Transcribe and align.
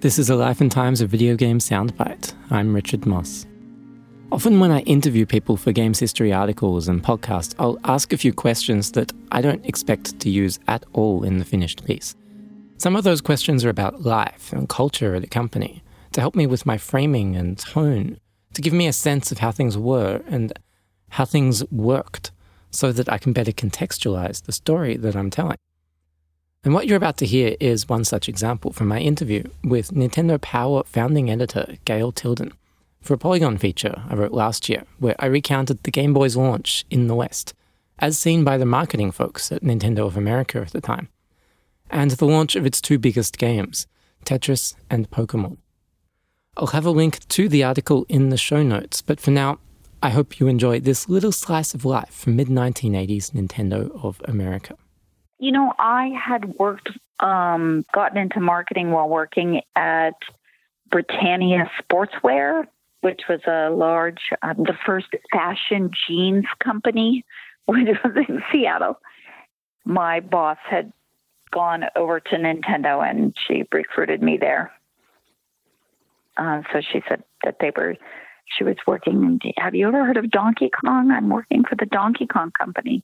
This 0.00 0.18
is 0.18 0.30
a 0.30 0.34
Life 0.34 0.62
and 0.62 0.72
Times 0.72 1.02
of 1.02 1.10
Video 1.10 1.36
Game 1.36 1.58
Soundbite. 1.58 2.32
I'm 2.48 2.74
Richard 2.74 3.04
Moss. 3.04 3.44
Often, 4.32 4.58
when 4.58 4.70
I 4.70 4.80
interview 4.80 5.26
people 5.26 5.58
for 5.58 5.72
games 5.72 5.98
history 5.98 6.32
articles 6.32 6.88
and 6.88 7.04
podcasts, 7.04 7.54
I'll 7.58 7.78
ask 7.84 8.10
a 8.10 8.16
few 8.16 8.32
questions 8.32 8.92
that 8.92 9.12
I 9.30 9.42
don't 9.42 9.62
expect 9.66 10.18
to 10.20 10.30
use 10.30 10.58
at 10.68 10.86
all 10.94 11.22
in 11.22 11.38
the 11.38 11.44
finished 11.44 11.84
piece. 11.84 12.14
Some 12.78 12.96
of 12.96 13.04
those 13.04 13.20
questions 13.20 13.62
are 13.62 13.68
about 13.68 14.00
life 14.00 14.54
and 14.54 14.70
culture 14.70 15.14
at 15.14 15.24
a 15.24 15.26
company, 15.26 15.82
to 16.12 16.22
help 16.22 16.34
me 16.34 16.46
with 16.46 16.64
my 16.64 16.78
framing 16.78 17.36
and 17.36 17.58
tone, 17.58 18.18
to 18.54 18.62
give 18.62 18.72
me 18.72 18.86
a 18.86 18.94
sense 18.94 19.30
of 19.30 19.40
how 19.40 19.52
things 19.52 19.76
were 19.76 20.22
and 20.28 20.50
how 21.10 21.26
things 21.26 21.62
worked, 21.70 22.32
so 22.70 22.90
that 22.90 23.12
I 23.12 23.18
can 23.18 23.34
better 23.34 23.52
contextualize 23.52 24.44
the 24.44 24.52
story 24.52 24.96
that 24.96 25.14
I'm 25.14 25.28
telling. 25.28 25.58
And 26.62 26.74
what 26.74 26.86
you're 26.86 26.98
about 26.98 27.16
to 27.18 27.26
hear 27.26 27.56
is 27.58 27.88
one 27.88 28.04
such 28.04 28.28
example 28.28 28.70
from 28.72 28.88
my 28.88 28.98
interview 28.98 29.44
with 29.64 29.92
Nintendo 29.92 30.38
Power 30.38 30.82
founding 30.84 31.30
editor 31.30 31.76
Gail 31.86 32.12
Tilden 32.12 32.52
for 33.00 33.14
a 33.14 33.18
Polygon 33.18 33.56
feature 33.56 34.02
I 34.10 34.14
wrote 34.14 34.32
last 34.32 34.68
year, 34.68 34.84
where 34.98 35.14
I 35.18 35.26
recounted 35.26 35.82
the 35.82 35.90
Game 35.90 36.12
Boy's 36.12 36.36
launch 36.36 36.84
in 36.90 37.06
the 37.06 37.14
West, 37.14 37.54
as 37.98 38.18
seen 38.18 38.44
by 38.44 38.58
the 38.58 38.66
marketing 38.66 39.10
folks 39.10 39.50
at 39.50 39.62
Nintendo 39.62 40.06
of 40.06 40.18
America 40.18 40.60
at 40.60 40.72
the 40.72 40.82
time, 40.82 41.08
and 41.88 42.10
the 42.10 42.26
launch 42.26 42.56
of 42.56 42.66
its 42.66 42.82
two 42.82 42.98
biggest 42.98 43.38
games, 43.38 43.86
Tetris 44.26 44.74
and 44.90 45.10
Pokemon. 45.10 45.56
I'll 46.58 46.68
have 46.68 46.84
a 46.84 46.90
link 46.90 47.26
to 47.28 47.48
the 47.48 47.64
article 47.64 48.04
in 48.10 48.28
the 48.28 48.36
show 48.36 48.62
notes, 48.62 49.00
but 49.00 49.18
for 49.18 49.30
now, 49.30 49.60
I 50.02 50.10
hope 50.10 50.38
you 50.38 50.46
enjoy 50.46 50.80
this 50.80 51.08
little 51.08 51.32
slice 51.32 51.72
of 51.72 51.86
life 51.86 52.10
from 52.10 52.36
mid 52.36 52.48
1980s 52.48 53.30
Nintendo 53.30 53.90
of 54.04 54.20
America. 54.26 54.76
You 55.40 55.52
know, 55.52 55.72
I 55.78 56.10
had 56.22 56.54
worked, 56.58 56.90
um, 57.18 57.86
gotten 57.94 58.18
into 58.18 58.40
marketing 58.40 58.90
while 58.90 59.08
working 59.08 59.62
at 59.74 60.14
Britannia 60.90 61.70
Sportswear, 61.80 62.66
which 63.00 63.22
was 63.26 63.40
a 63.46 63.70
large, 63.70 64.20
um, 64.42 64.56
the 64.58 64.76
first 64.84 65.06
fashion 65.32 65.92
jeans 66.06 66.44
company, 66.62 67.24
which 67.64 67.88
was 68.04 68.16
in 68.28 68.42
Seattle. 68.52 69.00
My 69.86 70.20
boss 70.20 70.58
had 70.68 70.92
gone 71.50 71.84
over 71.96 72.20
to 72.20 72.36
Nintendo 72.36 73.02
and 73.02 73.34
she 73.48 73.64
recruited 73.72 74.22
me 74.22 74.36
there. 74.38 74.70
Uh, 76.36 76.60
so 76.70 76.82
she 76.82 77.02
said 77.08 77.24
that 77.44 77.56
they 77.60 77.72
were, 77.74 77.96
she 78.58 78.62
was 78.62 78.76
working. 78.86 79.38
In, 79.42 79.52
have 79.56 79.74
you 79.74 79.88
ever 79.88 80.04
heard 80.04 80.18
of 80.18 80.30
Donkey 80.30 80.70
Kong? 80.84 81.10
I'm 81.10 81.30
working 81.30 81.64
for 81.64 81.76
the 81.76 81.86
Donkey 81.86 82.26
Kong 82.26 82.52
company 82.58 83.02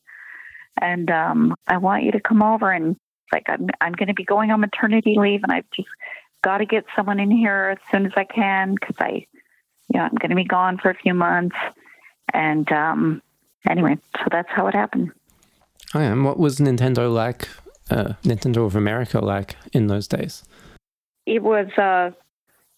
and 0.80 1.10
um, 1.10 1.54
I 1.66 1.78
want 1.78 2.04
you 2.04 2.12
to 2.12 2.20
come 2.20 2.42
over 2.42 2.70
and 2.70 2.96
like 3.32 3.44
I'm 3.48 3.68
I'm 3.80 3.92
going 3.92 4.08
to 4.08 4.14
be 4.14 4.24
going 4.24 4.50
on 4.50 4.60
maternity 4.60 5.16
leave, 5.18 5.42
and 5.42 5.52
I've 5.52 5.70
just 5.74 5.88
got 6.42 6.58
to 6.58 6.66
get 6.66 6.84
someone 6.94 7.18
in 7.18 7.30
here 7.30 7.76
as 7.76 7.90
soon 7.90 8.06
as 8.06 8.12
I 8.16 8.24
can 8.24 8.74
because 8.74 8.96
I, 8.98 9.26
you 9.88 9.98
know, 9.98 10.00
I'm 10.00 10.14
going 10.14 10.30
to 10.30 10.36
be 10.36 10.44
gone 10.44 10.78
for 10.78 10.90
a 10.90 10.94
few 10.94 11.14
months, 11.14 11.56
and 12.32 12.70
um, 12.70 13.22
anyway, 13.68 13.98
so 14.16 14.24
that's 14.30 14.50
how 14.50 14.66
it 14.68 14.74
happened. 14.74 15.10
Oh, 15.94 16.00
yeah. 16.00 16.12
And 16.12 16.24
what 16.24 16.38
was 16.38 16.58
Nintendo 16.58 17.12
like? 17.12 17.48
Uh, 17.88 18.14
Nintendo 18.24 18.66
of 18.66 18.74
America 18.74 19.20
like 19.20 19.54
in 19.72 19.86
those 19.86 20.08
days? 20.08 20.42
It 21.24 21.40
was 21.40 21.68
a 21.78 22.12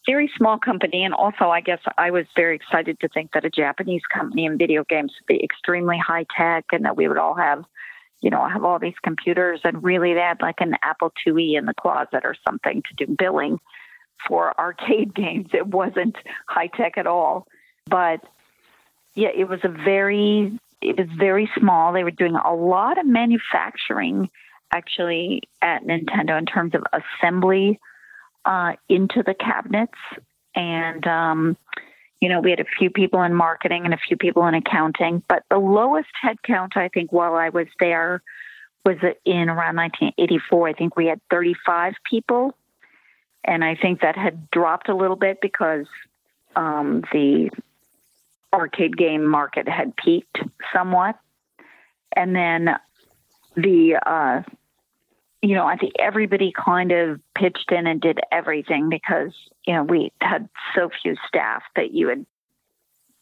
very 0.07 0.31
small 0.37 0.59
company, 0.59 1.05
and 1.05 1.15
also 1.15 1.49
I 1.49 1.61
guess 1.61 1.81
I 1.97 2.11
was 2.11 2.27
very 2.37 2.57
excited 2.57 3.01
to 3.01 3.09
think 3.09 3.33
that 3.33 3.45
a 3.45 3.51
Japanese 3.51 4.03
company 4.13 4.45
in 4.45 4.59
video 4.59 4.85
games 4.85 5.13
would 5.19 5.27
be 5.27 5.43
extremely 5.43 5.99
high 5.99 6.27
tech, 6.37 6.67
and 6.73 6.85
that 6.85 6.97
we 6.97 7.09
would 7.09 7.19
all 7.19 7.35
have 7.35 7.65
you 8.21 8.31
know, 8.31 8.41
I 8.41 8.51
have 8.51 8.65
all 8.65 8.79
these 8.79 8.99
computers 9.03 9.61
and 9.65 9.83
really 9.83 10.15
they 10.15 10.21
had 10.21 10.43
like 10.43 10.61
an 10.61 10.75
Apple 10.83 11.13
IIe 11.27 11.57
in 11.57 11.67
the 11.67 11.75
closet 11.75 12.25
or 12.25 12.35
something 12.47 12.83
to 12.83 13.07
do 13.07 13.15
billing 13.17 13.61
for 14.27 14.59
arcade 14.59 15.15
games. 15.15 15.51
It 15.53 15.67
wasn't 15.67 16.17
high 16.47 16.69
tech 16.69 16.99
at 16.99 17.07
all. 17.07 17.47
But 17.87 18.21
yeah, 19.15 19.31
it 19.35 19.49
was 19.49 19.61
a 19.63 19.69
very 19.69 20.59
it 20.81 20.97
was 20.97 21.09
very 21.19 21.51
small. 21.59 21.93
They 21.93 22.05
were 22.05 22.13
doing 22.13 22.37
a 22.37 22.55
lot 22.55 22.99
of 22.99 23.07
manufacturing 23.07 24.31
actually 24.71 25.43
at 25.63 25.83
Nintendo 25.83 26.39
in 26.39 26.47
terms 26.47 26.75
of 26.75 26.85
assembly 26.93 27.81
uh, 28.45 28.73
into 28.89 29.23
the 29.25 29.35
cabinets 29.35 29.99
and 30.55 31.07
um, 31.07 31.57
you 32.21 32.29
know, 32.29 32.41
we 32.41 32.51
had 32.51 32.61
a 32.61 32.65
few 32.79 32.91
people 32.91 33.23
in 33.23 33.35
marketing 33.35 33.85
and 33.85 33.95
a 33.95 33.99
few 33.99 34.17
people 34.17 34.47
in 34.47 34.55
accounting, 34.55 35.23
but 35.29 35.45
the 35.51 35.59
lowest 35.59 36.09
headcount, 36.25 36.77
I 36.77 36.89
think, 36.89 37.13
while 37.13 37.35
I 37.35 37.51
was 37.51 37.69
there 37.79 38.23
was 38.85 38.97
in 39.25 39.49
around 39.49 39.77
1984. 39.77 40.69
I 40.69 40.73
think 40.73 40.97
we 40.97 41.07
had 41.07 41.21
35 41.31 41.95
people. 42.09 42.55
And 43.45 43.65
I 43.65 43.77
think 43.77 44.01
that 44.01 44.17
had 44.17 44.51
dropped 44.51 44.89
a 44.89 44.97
little 44.97 45.17
bit 45.17 45.39
because 45.41 45.87
um, 46.57 47.03
the 47.13 47.51
arcade 48.53 48.97
game 48.97 49.27
market 49.27 49.69
had 49.69 49.97
peaked 49.97 50.39
somewhat. 50.73 51.19
And 52.17 52.35
then 52.35 52.71
the 53.57 53.97
uh, 54.05 54.43
you 55.43 55.55
know, 55.55 55.67
I 55.67 55.77
think 55.77 55.93
everybody 55.99 56.53
kind 56.53 56.91
of 56.91 57.21
pitched 57.37 57.71
in 57.71 57.87
and 57.87 58.01
did 58.01 58.19
everything 58.33 58.89
because, 58.89 59.33
you 59.67 59.75
know, 59.75 59.85
we 59.85 60.13
had 60.21 60.49
so 60.75 60.91
few 61.03 61.15
staff 61.29 61.63
that 61.77 61.93
you 61.93 62.07
would 62.09 62.27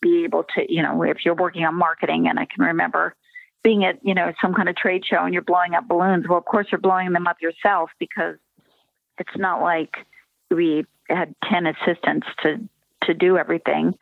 be 0.00 0.24
able 0.24 0.44
to, 0.54 0.72
you 0.72 0.82
know, 0.82 1.02
if 1.02 1.18
you're 1.24 1.34
working 1.34 1.64
on 1.64 1.74
marketing, 1.74 2.26
and 2.28 2.38
I 2.38 2.46
can 2.46 2.64
remember 2.64 3.14
being 3.62 3.84
at, 3.84 3.98
you 4.02 4.14
know, 4.14 4.32
some 4.40 4.54
kind 4.54 4.68
of 4.68 4.76
trade 4.76 5.04
show 5.04 5.24
and 5.24 5.34
you're 5.34 5.42
blowing 5.42 5.74
up 5.74 5.88
balloons. 5.88 6.26
Well, 6.28 6.38
of 6.38 6.44
course, 6.44 6.68
you're 6.70 6.80
blowing 6.80 7.12
them 7.12 7.26
up 7.26 7.42
yourself 7.42 7.90
because 7.98 8.36
it's 9.18 9.36
not 9.36 9.60
like 9.60 9.96
we 10.50 10.86
had 11.08 11.34
10 11.50 11.66
assistants 11.66 12.28
to, 12.42 12.66
to 13.02 13.14
do 13.14 13.36
everything. 13.36 13.94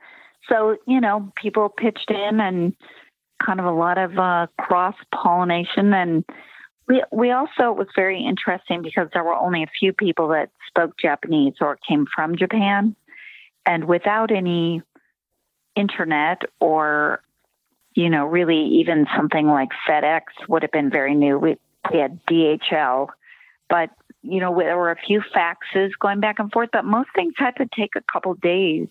So, 0.48 0.76
you 0.86 1.00
know, 1.00 1.32
people 1.41 1.69
pitched 1.69 2.10
in 2.10 2.41
and 2.41 2.75
kind 3.44 3.58
of 3.58 3.66
a 3.66 3.72
lot 3.72 3.98
of 3.98 4.19
uh, 4.19 4.46
cross 4.58 4.94
pollination 5.12 5.94
and, 5.94 6.25
we 6.88 7.02
we 7.10 7.30
also 7.30 7.70
it 7.70 7.76
was 7.76 7.88
very 7.96 8.24
interesting 8.24 8.82
because 8.82 9.08
there 9.12 9.24
were 9.24 9.34
only 9.34 9.62
a 9.62 9.70
few 9.78 9.92
people 9.92 10.28
that 10.28 10.50
spoke 10.68 10.94
Japanese 11.00 11.54
or 11.60 11.78
came 11.88 12.06
from 12.14 12.36
Japan, 12.36 12.94
and 13.64 13.84
without 13.84 14.30
any 14.30 14.82
internet 15.76 16.42
or 16.60 17.22
you 17.94 18.10
know 18.10 18.26
really 18.26 18.66
even 18.80 19.06
something 19.16 19.46
like 19.46 19.70
FedEx 19.88 20.22
would 20.48 20.62
have 20.62 20.72
been 20.72 20.90
very 20.90 21.14
new. 21.14 21.38
We 21.38 21.56
we 21.92 21.98
had 21.98 22.24
DHL, 22.26 23.08
but 23.68 23.90
you 24.22 24.40
know 24.40 24.56
there 24.58 24.76
were 24.76 24.90
a 24.90 25.06
few 25.06 25.22
faxes 25.34 25.90
going 25.98 26.20
back 26.20 26.38
and 26.38 26.52
forth, 26.52 26.70
but 26.72 26.84
most 26.84 27.08
things 27.14 27.34
had 27.36 27.56
to 27.56 27.68
take 27.74 27.96
a 27.96 28.02
couple 28.12 28.34
days 28.34 28.88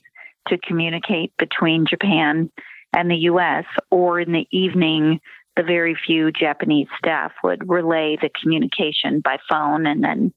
to 0.47 0.57
communicate 0.57 1.31
between 1.37 1.85
Japan 1.85 2.51
and 2.95 3.09
the 3.09 3.15
U.S. 3.15 3.65
or 3.89 4.19
in 4.19 4.31
the 4.31 4.47
evening 4.51 5.19
the 5.55 5.63
very 5.63 5.95
few 5.95 6.31
Japanese 6.31 6.87
staff 6.97 7.31
would 7.43 7.69
relay 7.69 8.17
the 8.21 8.29
communication 8.41 9.19
by 9.19 9.37
phone 9.49 9.85
and 9.85 10.03
then, 10.03 10.33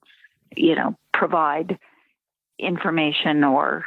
you 0.54 0.75
know, 0.75 0.94
provide 1.15 1.78
information 2.59 3.44
or 3.44 3.87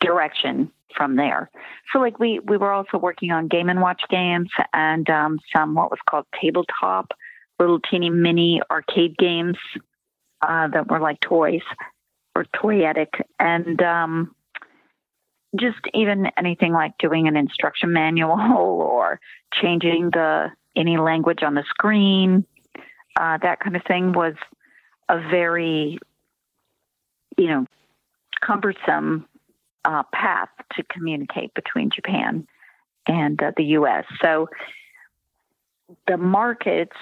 direction 0.00 0.70
from 0.96 1.16
there. 1.16 1.50
So, 1.92 1.98
like 1.98 2.18
we 2.18 2.40
we 2.40 2.56
were 2.56 2.72
also 2.72 2.98
working 2.98 3.30
on 3.30 3.48
Game 3.48 3.68
and 3.68 3.80
Watch 3.80 4.02
games 4.08 4.50
and 4.72 5.08
um, 5.10 5.38
some 5.54 5.74
what 5.74 5.90
was 5.90 6.00
called 6.08 6.26
tabletop, 6.40 7.12
little 7.58 7.80
teeny 7.80 8.10
mini 8.10 8.60
arcade 8.70 9.16
games 9.16 9.56
uh, 10.42 10.68
that 10.68 10.88
were 10.88 11.00
like 11.00 11.20
toys 11.20 11.62
or 12.34 12.44
toyetic, 12.44 13.08
and 13.38 13.82
um, 13.82 14.34
just 15.58 15.78
even 15.94 16.28
anything 16.36 16.72
like 16.72 16.92
doing 16.98 17.28
an 17.28 17.36
instruction 17.36 17.92
manual 17.92 18.38
or 18.56 19.20
changing 19.52 20.10
the 20.10 20.50
any 20.76 20.96
language 20.96 21.42
on 21.42 21.54
the 21.54 21.64
screen, 21.68 22.44
uh, 23.18 23.38
that 23.42 23.60
kind 23.60 23.76
of 23.76 23.82
thing 23.86 24.12
was 24.12 24.34
a 25.08 25.18
very, 25.30 25.98
you 27.36 27.46
know, 27.46 27.66
cumbersome 28.40 29.26
uh, 29.84 30.02
path 30.12 30.48
to 30.76 30.82
communicate 30.84 31.52
between 31.54 31.90
Japan 31.94 32.46
and 33.06 33.42
uh, 33.42 33.52
the 33.56 33.64
U.S. 33.64 34.04
So 34.22 34.48
the 36.06 36.16
markets, 36.16 36.96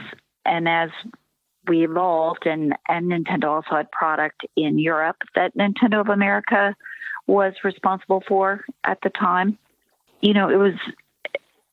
and 0.45 0.69
as 0.69 0.91
we 1.67 1.85
evolved, 1.85 2.47
and, 2.47 2.75
and 2.89 3.11
Nintendo 3.11 3.49
also 3.49 3.77
had 3.77 3.91
product 3.91 4.43
in 4.57 4.79
Europe 4.79 5.17
that 5.35 5.57
Nintendo 5.57 6.01
of 6.01 6.09
America 6.09 6.75
was 7.27 7.53
responsible 7.63 8.23
for 8.27 8.65
at 8.85 8.99
the 9.03 9.11
time. 9.11 9.59
You 10.23 10.35
know, 10.35 10.49
it 10.49 10.57
was 10.57 10.75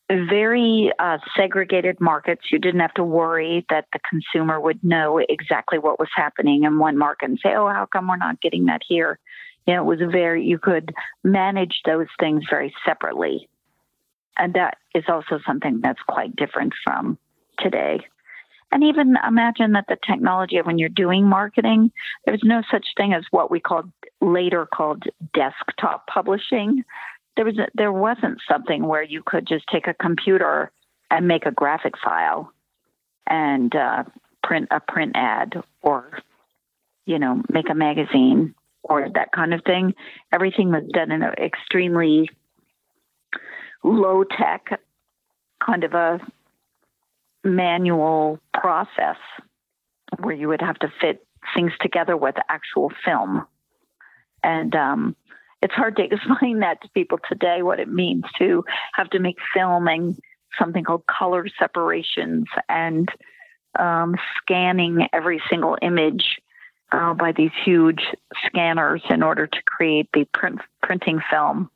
very 0.09 0.91
uh, 0.99 1.17
segregated 1.35 1.99
markets. 1.99 2.43
You 2.51 2.59
didn't 2.59 2.81
have 2.81 2.93
to 2.95 3.03
worry 3.03 3.65
that 3.69 3.85
the 3.91 3.99
consumer 4.07 4.59
would 4.59 4.83
know 4.83 5.19
exactly 5.29 5.79
what 5.79 5.99
was 5.99 6.09
happening 6.15 6.63
in 6.63 6.77
one 6.77 6.97
market 6.97 7.29
and 7.29 7.39
say, 7.41 7.55
"Oh, 7.55 7.67
how 7.67 7.85
come 7.85 8.07
we're 8.07 8.17
not 8.17 8.41
getting 8.41 8.65
that 8.65 8.81
here?" 8.87 9.19
You 9.65 9.73
know, 9.73 9.81
it 9.81 9.85
was 9.85 10.11
very 10.11 10.45
you 10.45 10.59
could 10.59 10.93
manage 11.23 11.81
those 11.85 12.07
things 12.19 12.43
very 12.49 12.73
separately, 12.85 13.49
and 14.37 14.53
that 14.53 14.77
is 14.93 15.05
also 15.07 15.39
something 15.45 15.81
that's 15.81 16.01
quite 16.07 16.35
different 16.35 16.73
from 16.83 17.17
today. 17.59 18.05
And 18.71 18.83
even 18.83 19.15
imagine 19.25 19.71
that 19.71 19.85
the 19.87 19.97
technology 20.05 20.59
when 20.61 20.77
you're 20.77 20.89
doing 20.89 21.25
marketing, 21.25 21.91
there's 22.25 22.41
no 22.43 22.61
such 22.69 22.85
thing 22.97 23.13
as 23.13 23.23
what 23.31 23.49
we 23.49 23.59
call 23.59 23.83
later 24.21 24.67
called 24.71 25.03
desktop 25.33 26.07
publishing, 26.07 26.83
there 27.35 27.45
was 27.45 27.57
a, 27.57 27.67
there 27.73 27.91
wasn't 27.91 28.39
something 28.49 28.85
where 28.85 29.03
you 29.03 29.21
could 29.25 29.47
just 29.47 29.65
take 29.71 29.87
a 29.87 29.93
computer 29.93 30.71
and 31.11 31.27
make 31.27 31.45
a 31.45 31.51
graphic 31.51 31.93
file 32.03 32.51
and 33.27 33.75
uh, 33.75 34.03
print 34.43 34.67
a 34.71 34.79
print 34.79 35.13
ad 35.15 35.53
or 35.81 36.19
you 37.05 37.19
know 37.19 37.41
make 37.49 37.69
a 37.69 37.75
magazine 37.75 38.53
or 38.83 39.09
that 39.13 39.31
kind 39.31 39.53
of 39.53 39.61
thing. 39.65 39.93
Everything 40.31 40.71
was 40.71 40.83
done 40.93 41.11
in 41.11 41.23
an 41.23 41.33
extremely 41.33 42.29
low 43.83 44.23
tech 44.23 44.79
kind 45.65 45.83
of 45.83 45.93
a 45.93 46.19
manual 47.43 48.39
process 48.53 49.17
where 50.19 50.35
you 50.35 50.47
would 50.47 50.61
have 50.61 50.77
to 50.79 50.91
fit 51.01 51.25
things 51.55 51.71
together 51.81 52.17
with 52.17 52.35
actual 52.49 52.91
film. 53.03 53.45
And 54.43 54.75
um, 54.75 55.15
it's 55.61 55.73
hard 55.73 55.95
to 55.97 56.03
explain 56.11 56.59
that 56.59 56.81
to 56.81 56.89
people 56.89 57.19
today 57.29 57.61
what 57.61 57.79
it 57.79 57.89
means 57.89 58.23
to 58.37 58.63
have 58.93 59.09
to 59.11 59.19
make 59.19 59.37
filming 59.53 60.17
something 60.59 60.83
called 60.83 61.03
color 61.05 61.47
separations 61.59 62.45
and 62.69 63.09
um, 63.77 64.15
scanning 64.37 65.07
every 65.11 65.41
single 65.49 65.77
image 65.81 66.39
uh, 66.91 67.13
by 67.13 67.31
these 67.31 67.51
huge 67.63 68.01
scanners 68.45 69.01
in 69.09 69.23
order 69.23 69.47
to 69.47 69.61
create 69.65 70.07
the 70.13 70.25
print, 70.33 70.59
printing 70.81 71.19
film. 71.29 71.69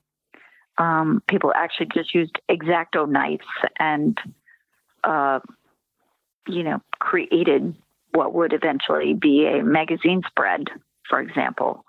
Um, 0.77 1.21
people 1.27 1.51
actually 1.53 1.89
just 1.93 2.13
used 2.13 2.39
exacto 2.49 3.09
knives 3.09 3.43
and, 3.79 4.17
uh, 5.03 5.39
you 6.47 6.63
know, 6.63 6.81
created 6.99 7.75
what 8.13 8.33
would 8.33 8.53
eventually 8.53 9.13
be 9.13 9.45
a 9.45 9.63
magazine 9.63 10.21
spread, 10.27 10.67
for 11.09 11.19
example. 11.19 11.83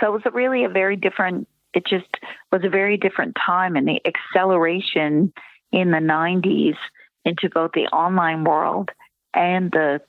So 0.00 0.08
it 0.08 0.12
was 0.12 0.22
a 0.26 0.30
really 0.30 0.64
a 0.64 0.68
very 0.68 0.96
different, 0.96 1.48
it 1.74 1.84
just 1.86 2.08
was 2.52 2.62
a 2.64 2.68
very 2.68 2.96
different 2.96 3.36
time 3.44 3.76
and 3.76 3.86
the 3.86 4.00
acceleration 4.06 5.32
in 5.72 5.90
the 5.90 5.98
90s 5.98 6.76
into 7.24 7.50
both 7.50 7.72
the 7.72 7.86
online 7.88 8.44
world 8.44 8.90
and 9.34 9.70
the 9.70 10.00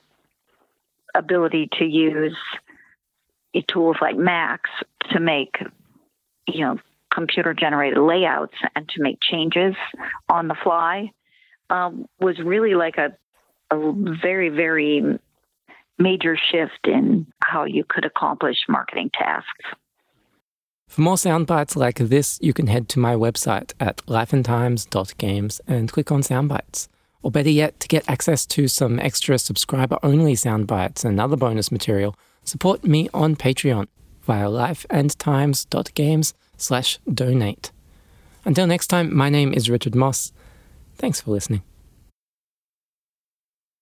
ability 1.14 1.68
to 1.78 1.84
use 1.84 2.36
tools 3.68 3.96
like 4.00 4.16
Macs 4.16 4.70
to 5.10 5.20
make, 5.20 5.56
you 6.46 6.60
know, 6.60 6.78
computer 7.12 7.52
generated 7.52 7.98
layouts 7.98 8.54
and 8.76 8.88
to 8.90 9.02
make 9.02 9.18
changes 9.20 9.74
on 10.28 10.48
the 10.48 10.54
fly 10.62 11.10
um, 11.68 12.06
was 12.20 12.38
really 12.38 12.74
like 12.74 12.96
a, 12.96 13.16
a 13.70 13.92
very, 14.22 14.48
very 14.48 15.18
major 15.98 16.36
shift 16.36 16.86
in 16.86 17.26
how 17.42 17.64
you 17.64 17.84
could 17.86 18.04
accomplish 18.04 18.56
marketing 18.68 19.10
tasks. 19.12 19.64
For 20.90 21.02
more 21.02 21.14
soundbites 21.14 21.76
like 21.76 21.98
this, 21.98 22.36
you 22.42 22.52
can 22.52 22.66
head 22.66 22.88
to 22.88 22.98
my 22.98 23.14
website 23.14 23.74
at 23.78 23.98
lifeandtimes.games 24.06 25.60
and 25.68 25.92
click 25.92 26.10
on 26.10 26.22
soundbites. 26.22 26.88
Or 27.22 27.30
better 27.30 27.48
yet, 27.48 27.78
to 27.78 27.86
get 27.86 28.10
access 28.10 28.44
to 28.46 28.66
some 28.66 28.98
extra 28.98 29.38
subscriber 29.38 29.98
only 30.02 30.34
soundbites 30.34 31.04
and 31.04 31.20
other 31.20 31.36
bonus 31.36 31.70
material, 31.70 32.16
support 32.42 32.82
me 32.82 33.08
on 33.14 33.36
Patreon 33.36 33.86
via 34.22 34.46
lifeandtimes.games 34.46 36.34
slash 36.56 36.98
donate. 37.14 37.70
Until 38.44 38.66
next 38.66 38.88
time, 38.88 39.14
my 39.14 39.28
name 39.28 39.54
is 39.54 39.70
Richard 39.70 39.94
Moss. 39.94 40.32
Thanks 40.96 41.20
for 41.20 41.30
listening. 41.30 41.62